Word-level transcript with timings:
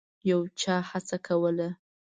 یو 0.29 0.39
چا 0.61 0.75
هڅه 0.89 1.17
کوله. 1.27 1.69